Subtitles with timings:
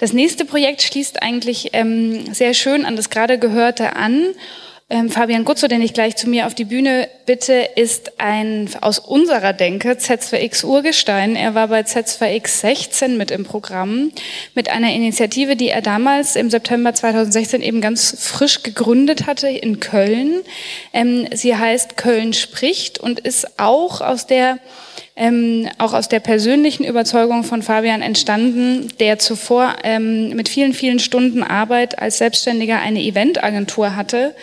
[0.00, 4.34] Das nächste Projekt schließt eigentlich ähm, sehr schön an das gerade Gehörte an
[4.92, 8.98] ähm, Fabian Gutzo, den ich gleich zu mir auf die Bühne bitte, ist ein aus
[8.98, 11.36] unserer Denke Z2X Urgestein.
[11.36, 14.10] Er war bei Z2X 16 mit im Programm
[14.56, 19.78] mit einer Initiative, die er damals im September 2016 eben ganz frisch gegründet hatte in
[19.78, 20.40] Köln.
[20.92, 24.58] Ähm, sie heißt Köln spricht und ist auch aus der
[25.20, 30.98] ähm, auch aus der persönlichen Überzeugung von Fabian entstanden, der zuvor ähm, mit vielen, vielen
[30.98, 34.34] Stunden Arbeit als Selbstständiger eine Eventagentur hatte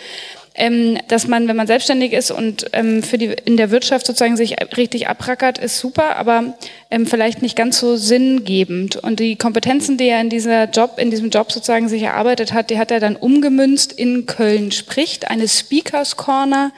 [0.58, 4.36] ähm, dass man, wenn man selbstständig ist und ähm, für die, in der Wirtschaft sozusagen
[4.36, 6.58] sich richtig abrackert, ist super, aber
[6.90, 8.96] ähm, vielleicht nicht ganz so sinngebend.
[8.96, 12.70] Und die Kompetenzen, die er in dieser Job, in diesem Job sozusagen sich erarbeitet hat,
[12.70, 16.72] die hat er dann umgemünzt in Köln spricht, eine Speakers Corner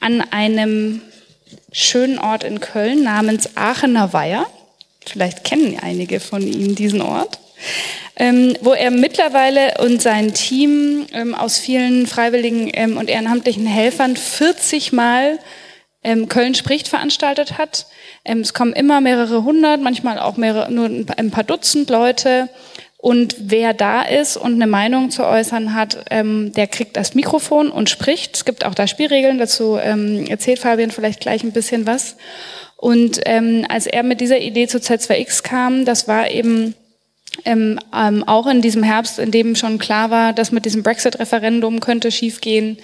[0.00, 1.02] an einem
[1.72, 4.46] schönen Ort in Köln namens Aachener Weiher.
[5.06, 7.38] Vielleicht kennen einige von Ihnen diesen Ort
[8.20, 14.14] ähm, wo er mittlerweile und sein Team ähm, aus vielen freiwilligen ähm, und ehrenamtlichen Helfern
[14.14, 15.38] 40 Mal
[16.04, 17.86] ähm, Köln spricht veranstaltet hat.
[18.24, 22.50] Ähm, es kommen immer mehrere hundert, manchmal auch mehrere, nur ein paar Dutzend Leute.
[23.02, 27.70] Und wer da ist und eine Meinung zu äußern hat, ähm, der kriegt das Mikrofon
[27.70, 28.36] und spricht.
[28.36, 32.16] Es gibt auch da Spielregeln, dazu ähm, erzählt Fabian vielleicht gleich ein bisschen was.
[32.76, 36.74] Und ähm, als er mit dieser Idee zu Z2X kam, das war eben
[37.44, 41.80] ähm, ähm, auch in diesem Herbst, in dem schon klar war, dass mit diesem Brexit-Referendum
[41.80, 42.78] könnte schiefgehen.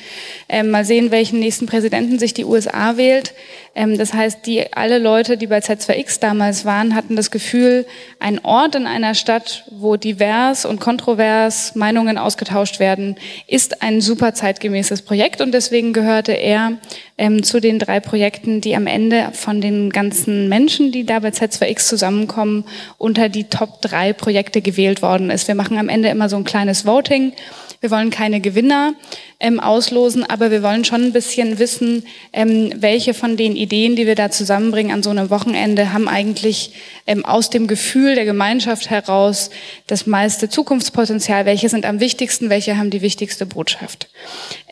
[0.49, 3.35] Ähm, mal sehen, welchen nächsten Präsidenten sich die USA wählt.
[3.75, 7.87] Ähm, das heißt, die alle Leute, die bei Z2X damals waren, hatten das Gefühl,
[8.21, 14.35] ein Ort in einer Stadt, wo divers und kontrovers Meinungen ausgetauscht werden, ist ein super
[14.35, 16.79] zeitgemäßes Projekt und deswegen gehörte er
[17.19, 21.31] ähm, zu den drei Projekten, die am Ende von den ganzen Menschen, die da bei
[21.31, 22.65] Z2X zusammenkommen,
[22.99, 25.49] unter die Top drei Projekte gewählt worden ist.
[25.49, 27.33] Wir machen am Ende immer so ein kleines Voting.
[27.81, 28.95] Wir wollen keine Gewinner
[29.39, 34.07] ähm, auslosen, aber wir wollen schon ein bisschen wissen, ähm, welche von den Ideen, die
[34.07, 36.73] wir da zusammenbringen an so einem Wochenende, haben eigentlich
[37.07, 39.51] ähm, aus dem Gefühl der Gemeinschaft heraus
[39.87, 44.09] das meiste Zukunftspotenzial, welche sind am wichtigsten, welche haben die wichtigste Botschaft.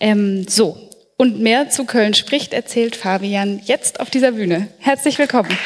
[0.01, 0.79] Ähm, so,
[1.17, 4.69] und mehr zu Köln spricht, erzählt Fabian jetzt auf dieser Bühne.
[4.79, 5.57] Herzlich willkommen.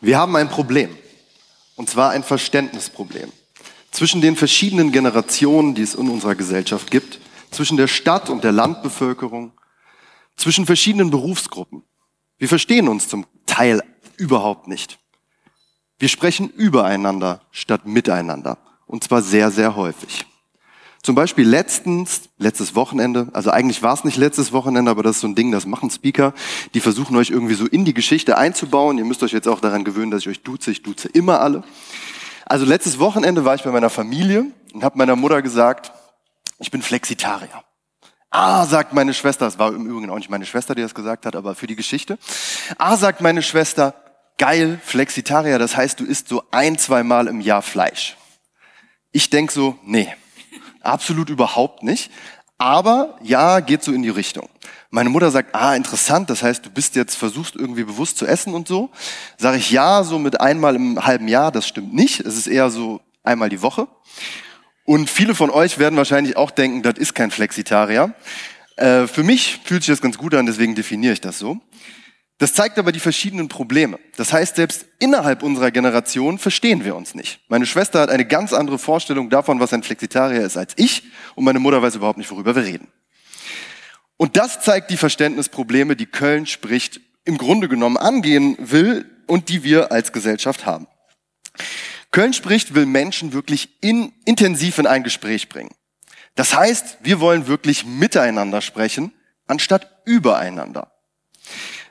[0.00, 0.96] Wir haben ein Problem,
[1.76, 3.32] und zwar ein Verständnisproblem
[3.90, 7.18] zwischen den verschiedenen Generationen, die es in unserer Gesellschaft gibt,
[7.50, 9.52] zwischen der Stadt und der Landbevölkerung,
[10.36, 11.82] zwischen verschiedenen Berufsgruppen.
[12.36, 13.82] Wir verstehen uns zum Teil
[14.16, 15.00] überhaupt nicht.
[15.98, 18.58] Wir sprechen übereinander statt miteinander.
[18.86, 20.26] Und zwar sehr, sehr häufig.
[21.02, 25.20] Zum Beispiel letztens, letztes Wochenende, also eigentlich war es nicht letztes Wochenende, aber das ist
[25.22, 26.34] so ein Ding, das machen Speaker,
[26.74, 28.98] die versuchen euch irgendwie so in die Geschichte einzubauen.
[28.98, 31.62] Ihr müsst euch jetzt auch daran gewöhnen, dass ich euch duze, ich duze immer alle.
[32.46, 35.92] Also letztes Wochenende war ich bei meiner Familie und habe meiner Mutter gesagt,
[36.58, 37.62] ich bin Flexitarier.
[38.30, 41.26] Ah, sagt meine Schwester, es war im Übrigen auch nicht meine Schwester, die das gesagt
[41.26, 42.18] hat, aber für die Geschichte.
[42.76, 43.94] Ah, sagt meine Schwester,
[44.38, 48.16] geil, Flexitarier, das heißt, du isst so ein, zwei Mal im Jahr Fleisch.
[49.12, 50.14] Ich denk so, nee,
[50.80, 52.10] absolut überhaupt nicht.
[52.56, 54.48] Aber ja, geht so in die Richtung.
[54.90, 58.54] Meine Mutter sagt, ah, interessant, das heißt, du bist jetzt versuchst irgendwie bewusst zu essen
[58.54, 58.90] und so.
[59.36, 62.20] Sage ich ja, so mit einmal im halben Jahr, das stimmt nicht.
[62.20, 63.86] Es ist eher so einmal die Woche.
[64.84, 68.14] Und viele von euch werden wahrscheinlich auch denken, das ist kein Flexitarier.
[68.76, 71.60] Äh, für mich fühlt sich das ganz gut an, deswegen definiere ich das so.
[72.38, 73.98] Das zeigt aber die verschiedenen Probleme.
[74.16, 77.40] Das heißt, selbst innerhalb unserer Generation verstehen wir uns nicht.
[77.48, 81.02] Meine Schwester hat eine ganz andere Vorstellung davon, was ein Flexitarier ist, als ich.
[81.34, 82.88] Und meine Mutter weiß überhaupt nicht, worüber wir reden.
[84.16, 89.64] Und das zeigt die Verständnisprobleme, die Köln spricht, im Grunde genommen angehen will und die
[89.64, 90.86] wir als Gesellschaft haben.
[92.12, 95.74] Köln spricht, will Menschen wirklich in, intensiv in ein Gespräch bringen.
[96.36, 99.12] Das heißt, wir wollen wirklich miteinander sprechen,
[99.48, 100.92] anstatt übereinander.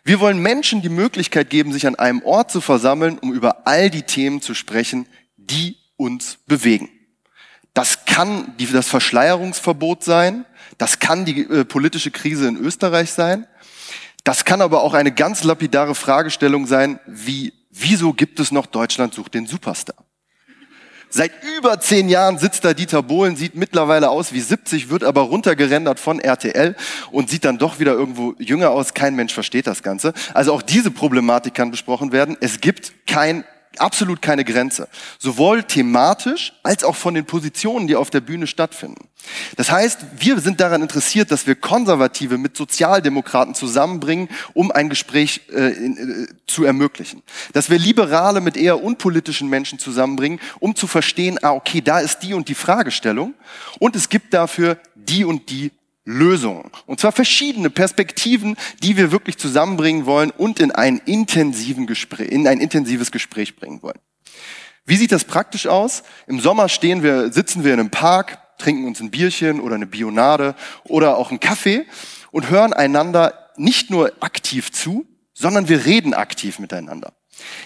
[0.08, 3.90] Wir wollen Menschen die Möglichkeit geben, sich an einem Ort zu versammeln, um über all
[3.90, 5.06] die Themen zu sprechen,
[5.36, 6.88] die uns bewegen.
[7.74, 10.46] Das kann das Verschleierungsverbot sein,
[10.78, 13.48] das kann die äh, politische Krise in Österreich sein,
[14.24, 19.14] das kann aber auch eine ganz lapidare Fragestellung sein, wie, wieso gibt es noch Deutschland
[19.14, 20.07] sucht den Superstar?
[21.10, 25.22] Seit über zehn Jahren sitzt da Dieter Bohlen, sieht mittlerweile aus wie 70, wird aber
[25.22, 26.76] runtergerendert von RTL
[27.12, 28.94] und sieht dann doch wieder irgendwo jünger aus.
[28.94, 30.14] Kein Mensch versteht das Ganze.
[30.34, 32.36] Also auch diese Problematik kann besprochen werden.
[32.42, 33.46] Es gibt kein
[33.82, 34.88] absolut keine Grenze.
[35.20, 39.08] Sowohl thematisch als auch von den Positionen, die auf der Bühne stattfinden.
[39.56, 45.42] Das heißt, wir sind daran interessiert, dass wir Konservative mit Sozialdemokraten zusammenbringen, um ein Gespräch
[45.52, 47.24] äh, äh, zu ermöglichen.
[47.54, 52.20] Dass wir Liberale mit eher unpolitischen Menschen zusammenbringen, um zu verstehen, ah, okay, da ist
[52.20, 53.34] die und die Fragestellung.
[53.80, 55.72] Und es gibt dafür die und die
[56.08, 56.72] Lösungen.
[56.86, 62.48] Und zwar verschiedene Perspektiven, die wir wirklich zusammenbringen wollen und in, einen intensiven Gespräch, in
[62.48, 64.00] ein intensives Gespräch bringen wollen.
[64.86, 66.04] Wie sieht das praktisch aus?
[66.26, 69.86] Im Sommer stehen wir, sitzen wir in einem Park, trinken uns ein Bierchen oder eine
[69.86, 70.56] Bionade
[70.86, 71.86] oder auch einen Kaffee
[72.32, 77.17] und hören einander nicht nur aktiv zu, sondern wir reden aktiv miteinander.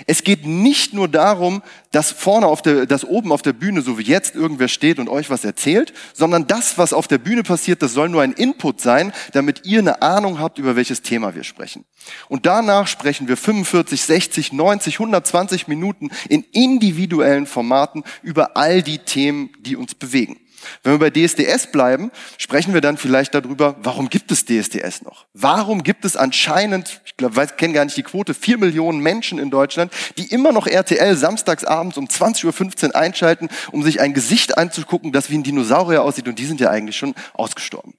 [0.06, 3.98] Es geht nicht nur darum, dass vorne auf der, dass oben auf der Bühne, so
[3.98, 7.82] wie jetzt, irgendwer steht und euch was erzählt, sondern das, was auf der Bühne passiert,
[7.82, 11.44] das soll nur ein Input sein, damit ihr eine Ahnung habt, über welches Thema wir
[11.44, 11.86] sprechen.
[12.28, 19.00] Und danach sprechen wir 45, 60, 90, 120 Minuten in individuellen Formaten über all die
[19.00, 20.40] Themen, die uns bewegen.
[20.84, 25.26] Wenn wir bei DSDS bleiben, sprechen wir dann vielleicht darüber, warum gibt es DSDS noch?
[25.34, 29.40] Warum gibt es anscheinend, ich glaube, ich kenne gar nicht die Quote, vier Millionen Menschen
[29.40, 34.58] in Deutschland, die immer noch RTL samstagsabends um 20.15 Uhr einschalten, um sich ein Gesicht
[34.58, 37.94] anzugucken, das wie ein Dinosaurier aussieht und die sind ja eigentlich schon ausgestorben.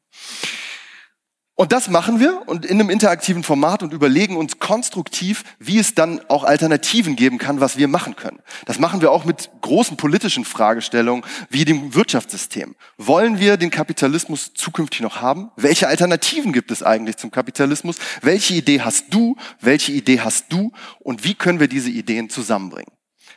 [1.55, 5.95] Und das machen wir und in einem interaktiven Format und überlegen uns konstruktiv, wie es
[5.95, 8.41] dann auch Alternativen geben kann, was wir machen können.
[8.65, 12.75] Das machen wir auch mit großen politischen Fragestellungen wie dem Wirtschaftssystem.
[12.97, 15.51] Wollen wir den Kapitalismus zukünftig noch haben?
[15.57, 17.97] Welche Alternativen gibt es eigentlich zum Kapitalismus?
[18.23, 19.37] Welche Idee hast du?
[19.61, 20.73] Welche Idee hast du?
[21.01, 22.93] Und wie können wir diese Ideen zusammenbringen?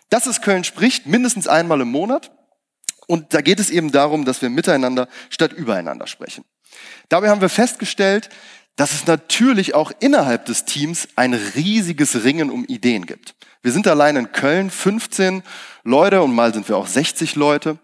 [0.09, 2.31] Das ist Köln spricht mindestens einmal im Monat.
[3.07, 6.45] Und da geht es eben darum, dass wir miteinander statt übereinander sprechen.
[7.09, 8.29] Dabei haben wir festgestellt,
[8.75, 13.35] dass es natürlich auch innerhalb des Teams ein riesiges Ringen um Ideen gibt.
[13.61, 15.41] Wir sind allein in Köln 15
[15.83, 17.79] Leute und mal sind wir auch 60 Leute.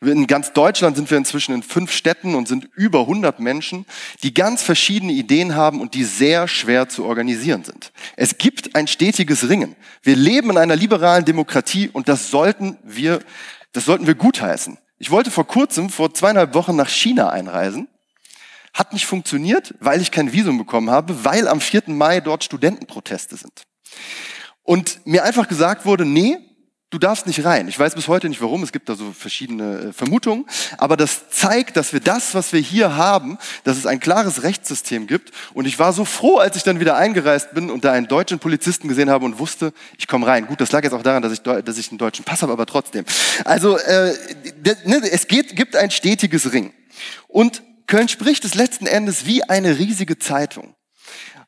[0.00, 3.86] In ganz Deutschland sind wir inzwischen in fünf Städten und sind über 100 Menschen,
[4.22, 7.90] die ganz verschiedene Ideen haben und die sehr schwer zu organisieren sind.
[8.16, 9.76] Es gibt ein stetiges Ringen.
[10.02, 13.20] Wir leben in einer liberalen Demokratie und das sollten wir,
[13.72, 14.76] das sollten wir gutheißen.
[14.98, 17.88] Ich wollte vor kurzem, vor zweieinhalb Wochen nach China einreisen
[18.74, 21.84] hat nicht funktioniert, weil ich kein Visum bekommen habe, weil am 4.
[21.86, 23.62] Mai dort Studentenproteste sind.
[24.64, 26.38] Und mir einfach gesagt wurde, nee,
[26.90, 27.68] du darfst nicht rein.
[27.68, 30.46] Ich weiß bis heute nicht warum, es gibt da so verschiedene äh, Vermutungen,
[30.78, 35.06] aber das zeigt, dass wir das, was wir hier haben, dass es ein klares Rechtssystem
[35.06, 35.32] gibt.
[35.54, 38.38] Und ich war so froh, als ich dann wieder eingereist bin und da einen deutschen
[38.38, 40.46] Polizisten gesehen habe und wusste, ich komme rein.
[40.46, 42.66] Gut, das lag jetzt auch daran, dass ich, dass ich einen deutschen Pass habe, aber
[42.66, 43.04] trotzdem.
[43.44, 44.14] Also äh,
[44.84, 46.72] ne, es geht, gibt ein stetiges Ring.
[47.28, 50.74] Und Köln spricht es letzten Endes wie eine riesige Zeitung.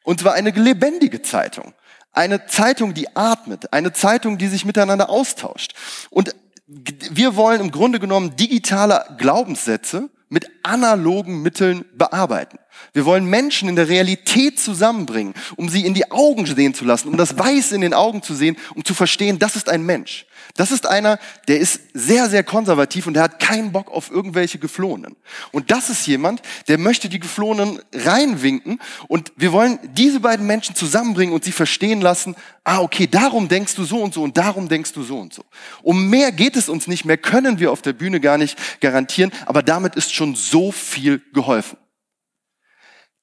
[0.02, 1.74] Und zwar eine lebendige Zeitung.
[2.12, 3.72] Eine Zeitung, die atmet.
[3.72, 5.74] Eine Zeitung, die sich miteinander austauscht.
[6.10, 6.34] Und
[6.66, 12.58] wir wollen im Grunde genommen digitale Glaubenssätze mit analogen Mitteln bearbeiten.
[12.92, 17.08] Wir wollen Menschen in der Realität zusammenbringen, um sie in die Augen sehen zu lassen,
[17.08, 20.26] um das Weiß in den Augen zu sehen, um zu verstehen, das ist ein Mensch.
[20.54, 21.18] Das ist einer,
[21.48, 25.16] der ist sehr, sehr konservativ und der hat keinen Bock auf irgendwelche Geflohenen.
[25.52, 30.74] Und das ist jemand, der möchte die Geflohenen reinwinken und wir wollen diese beiden Menschen
[30.74, 34.68] zusammenbringen und sie verstehen lassen, ah, okay, darum denkst du so und so und darum
[34.68, 35.44] denkst du so und so.
[35.82, 39.32] Um mehr geht es uns nicht, mehr können wir auf der Bühne gar nicht garantieren,
[39.46, 41.78] aber damit ist schon so viel geholfen.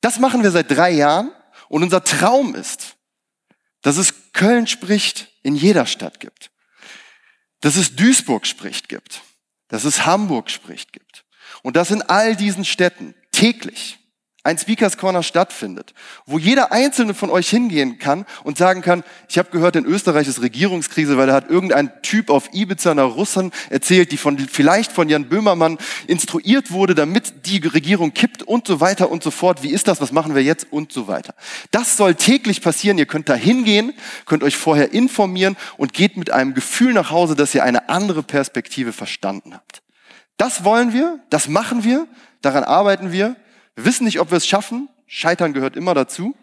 [0.03, 1.31] Das machen wir seit drei Jahren
[1.69, 2.97] und unser Traum ist,
[3.83, 6.51] dass es Köln spricht in jeder Stadt gibt.
[7.61, 9.21] Dass es Duisburg spricht gibt,
[9.69, 11.23] dass es Hamburg spricht gibt.
[11.61, 13.97] Und dass in all diesen Städten täglich
[14.45, 15.93] ein Speakers Corner stattfindet,
[16.25, 20.27] wo jeder einzelne von euch hingehen kann und sagen kann, ich habe gehört, in Österreich
[20.27, 24.91] ist Regierungskrise, weil da hat irgendein Typ auf Ibiza einer Russin erzählt, die von, vielleicht
[24.91, 29.63] von Jan Böhmermann instruiert wurde, damit die Regierung kippt und so weiter und so fort.
[29.63, 30.01] Wie ist das?
[30.01, 30.67] Was machen wir jetzt?
[30.71, 31.35] Und so weiter.
[31.71, 32.97] Das soll täglich passieren.
[32.97, 33.93] Ihr könnt da hingehen,
[34.25, 38.23] könnt euch vorher informieren und geht mit einem Gefühl nach Hause, dass ihr eine andere
[38.23, 39.81] Perspektive verstanden habt.
[40.35, 42.07] Das wollen wir, das machen wir,
[42.41, 43.37] daran arbeiten wir
[43.75, 44.89] wir wissen nicht, ob wir es schaffen.
[45.07, 46.35] Scheitern gehört immer dazu.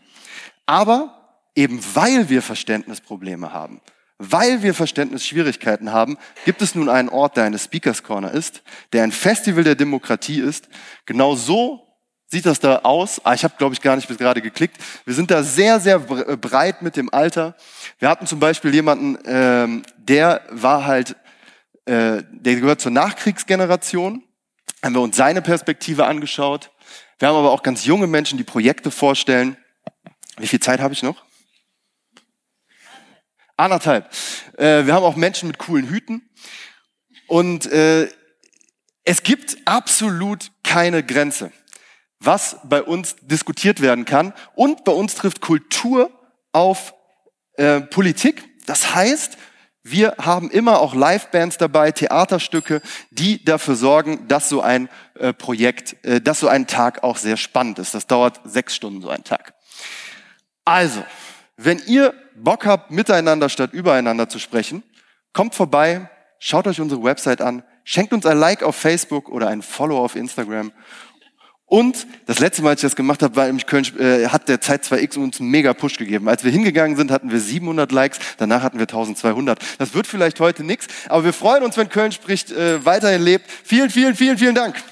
[0.67, 1.21] Aber
[1.55, 3.81] eben weil wir Verständnisprobleme haben,
[4.19, 9.03] weil wir Verständnisschwierigkeiten haben, gibt es nun einen Ort, der eine Speakers Corner ist, der
[9.03, 10.69] ein Festival der Demokratie ist.
[11.07, 11.87] Genau so
[12.27, 13.21] sieht das da aus.
[13.25, 14.77] Ah, ich habe, glaube ich, gar nicht bis gerade geklickt.
[15.05, 17.57] Wir sind da sehr, sehr breit mit dem Alter.
[17.99, 21.17] Wir hatten zum Beispiel jemanden, ähm, der war halt,
[21.87, 24.23] äh, der gehört zur Nachkriegsgeneration.
[24.83, 26.71] Haben wir uns seine Perspektive angeschaut.
[27.21, 29.59] Wir haben aber auch ganz junge Menschen, die Projekte vorstellen.
[30.39, 31.23] Wie viel Zeit habe ich noch?
[33.59, 34.11] Anderthalb.
[34.57, 36.31] Äh, wir haben auch Menschen mit coolen Hüten.
[37.27, 38.09] Und äh,
[39.05, 41.53] es gibt absolut keine Grenze,
[42.21, 44.33] was bei uns diskutiert werden kann.
[44.55, 46.11] Und bei uns trifft Kultur
[46.53, 46.95] auf
[47.59, 48.49] äh, Politik.
[48.65, 49.37] Das heißt,
[49.83, 55.97] wir haben immer auch Livebands dabei, Theaterstücke, die dafür sorgen, dass so ein äh, Projekt,
[56.05, 57.95] äh, dass so ein Tag auch sehr spannend ist.
[57.95, 59.55] Das dauert sechs Stunden, so ein Tag.
[60.65, 61.03] Also,
[61.57, 64.83] wenn ihr Bock habt, miteinander statt übereinander zu sprechen,
[65.33, 69.63] kommt vorbei, schaut euch unsere Website an, schenkt uns ein Like auf Facebook oder ein
[69.63, 70.73] Follow auf Instagram
[71.71, 74.61] und das letzte Mal, als ich das gemacht habe, war nämlich Köln, äh, hat der
[74.61, 76.29] Zeit 2X uns einen mega Push gegeben.
[76.29, 79.61] Als wir hingegangen sind, hatten wir 700 Likes, danach hatten wir 1200.
[79.79, 83.49] Das wird vielleicht heute nichts, aber wir freuen uns, wenn Köln spricht, äh, weiterhin lebt.
[83.63, 84.83] Vielen, vielen, vielen, vielen Dank.